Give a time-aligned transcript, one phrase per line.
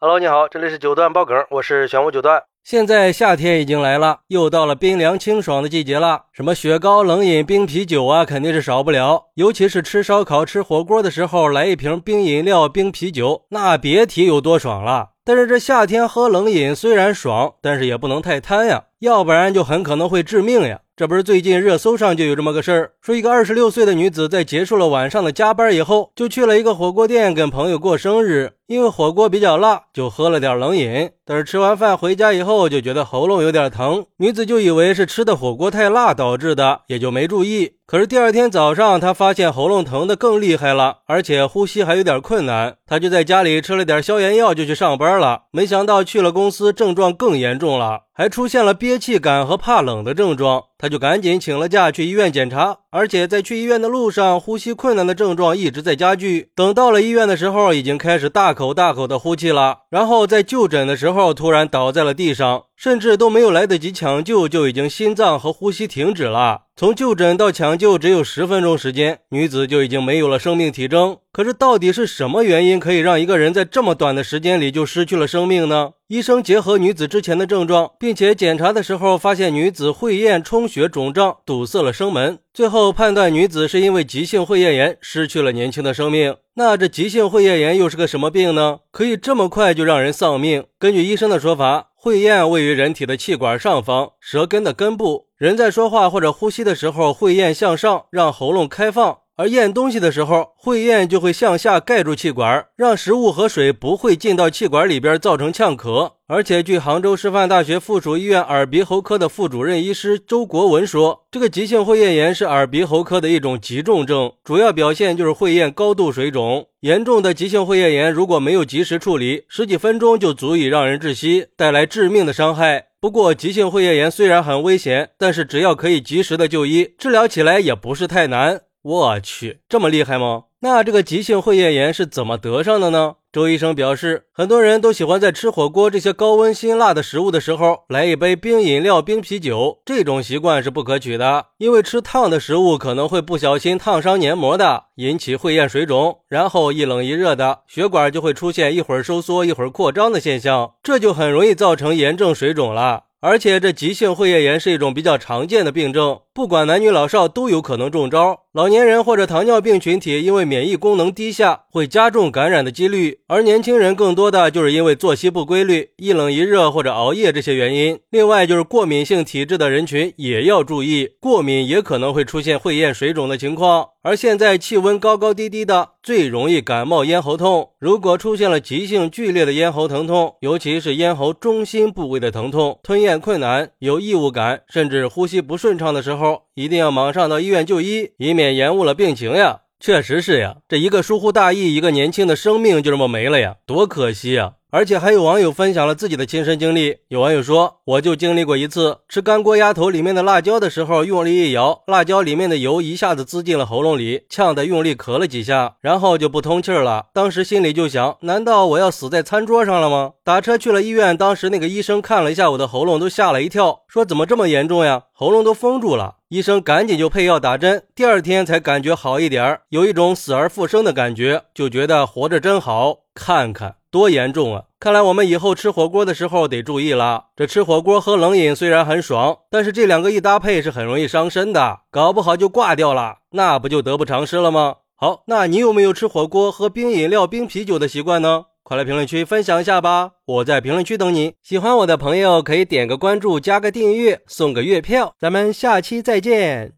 [0.00, 2.44] Hello，你好，这里是九段爆梗，我是玄武九段。
[2.62, 9.24] 现在夏天已经来了，又到了冰凉清爽的季节了，什么雪糕、冷饮、冰啤酒啊，肯定是少不了。
[9.34, 15.08] 尤其是吃烧烤、吃火锅的时候，来一瓶冰饮料、冰啤酒，那别提有多爽了。
[15.24, 20.78] 但是这夏天喝冷饮虽然爽，但是也不能太贪呀，要不然就很可能会致命呀。
[20.94, 28.52] 这不是最近热搜上就有这么个事儿，说一个二十六岁的女子在结束了晚上的加班以后，就去了一个火锅店跟朋友过生日。
[28.68, 31.10] 因为火锅比较辣，就喝了点冷饮。
[31.24, 34.04] 但是吃完饭回家以后，就觉得喉咙有点疼。
[34.18, 37.72] 女子就以为是吃的火锅太辣导致的，也就没注意。
[37.86, 42.76] 可是第二天早上，她发现喉咙疼的更厉害了，而且呼吸还有点困难。
[42.86, 45.44] 她就在家里吃了点消炎药，就去上班了。
[45.50, 50.64] 没想到去了公司，症状更严重了，还出现了憋气感和怕冷的症状。
[50.78, 52.78] 她就赶紧请了假去医院检查。
[52.90, 56.50] 而且在去医院的路上，呼吸困难的症状一直在加剧。
[56.54, 59.82] 等到了医院的时候，已经开始大口大口的呼气了。
[59.88, 66.62] 然后在就诊的时候，突然倒在了地上，甚至都没有来得及抢救，就已经心脏和呼吸停止了。
[66.76, 71.16] 从就诊到抢救只有十分钟时间，女子就已经没有了生命体征。
[71.32, 75.90] 可是到底是什么原因可以让一个人在这么短的时间里就失去了生命呢？
[76.06, 82.38] 医生结合女子之前的症状，并且检查的时候发现女子会厌充血肿胀，堵塞了生门。
[82.54, 86.36] 最后判断女子是因为急性会厌炎失去了年轻的生命。
[86.54, 88.78] 那这急性会厌炎又是个什么病呢？
[88.92, 90.64] 可以这么快就让人丧命？
[90.78, 95.26] 根据医生的说法，会厌位于人体的气管上方，舌根的根部。
[95.36, 99.18] 人在说话或者呼吸的时候，会厌向上，让喉咙开放。
[99.38, 106.14] 而咽东西的时候，会咽就会向下盖住气管，让食物和水不会进到气管里边，造成呛咳。
[106.26, 116.66] 而且，据杭州师范大学附属医院耳鼻喉科的副主任医师周国文说，这个急性会厌炎是耳鼻喉科的一种急重症，主要表现就是会厌高度水肿。
[116.80, 122.86] 严重的急性会厌炎如果没有及时处理，十几分钟就足以让人窒息，带来致命的伤害。
[123.00, 128.62] 不过，急性会厌炎虽然很危险，但是只要可以及时的就医，治疗起来也不是太难。
[128.88, 130.44] 我去，这么厉害吗？
[130.60, 133.16] 那这个急性会厌炎是怎么得上的呢？
[133.30, 153.04] 周医生表示，很多人都喜欢在吃火锅这些高温辛辣的食物的时候来一杯冰饮料、冰啤酒，这种习惯是不可取的，因为吃烫的食物可能会不小心烫伤黏膜的，引起会厌水肿，然后一冷一热的，血管就会出现一会儿收缩一会儿扩张的现象，这就很容易造成炎症水肿了。
[153.20, 158.42] 而且这急性会厌炎是一种比较常见的病症，不管男女老少都有可能中招。
[158.58, 168.00] 老年人或者糖尿病群体因为免疫功能低下，会加重感染的几率；而年轻人更多的就是因为作息不规律、一冷一热或者熬夜这些原因。
[168.10, 173.90] 另外就是过敏性体质的人群也要注意，过敏也可能会出现会厌水肿的情况。
[174.02, 177.70] 而现在气温高高低低的，最容易感冒咽喉痛。
[177.78, 189.60] 如果出现了急性剧烈的咽喉疼痛，尤其是咽喉中心部位的疼痛、吞咽困难、有异物感，甚至呼吸不顺畅的时候，一定要马上到医院就医，以免延误了病情呀。
[189.80, 194.54] 确实是呀，这一个疏忽大意，一个年轻的生命就这么没了呀，多可惜呀！
[194.70, 196.98] 而且还有网友分享了自己的亲身经历。
[197.08, 207.06] 有网友说：“我就经历过一次，吃干锅鸭头里面的辣椒的时候，用力一咬，辣椒里面的油一下子滋进了喉咙里，呛得用力咳了几下，然后就不通气了。
[207.14, 210.12] 当时心里就想：难道我要死在餐桌上了吗？
[210.22, 215.04] 打车去了医院，当时那个医生看了一下我的喉咙，都吓了一跳，说怎么这么严重呀？
[215.12, 216.16] 喉咙都封住了。
[216.28, 222.98] 医生赶紧就配药打针，第二天才感觉好一点，有一种死而复生的感觉，就觉得活着真好。
[223.14, 224.64] 看看。”多严重啊！
[224.78, 227.26] 看来我们以后吃火锅的时候得注意了。
[227.34, 234.76] 这吃火锅喝冷饮虽然很爽，但是这两个一搭配是很容易伤身的，搞不好就挂掉了，那不就得不偿失了吗？
[234.94, 238.44] 好，那你有没有吃火锅喝冰饮料、冰啤酒的习惯呢？
[238.62, 240.10] 快来评论区分享一下吧！
[240.26, 241.34] 我在评论区等你。
[241.42, 245.14] 喜欢我的朋友可以点个关注、加个订阅、送个月票。
[245.18, 246.74] 咱们下期再见。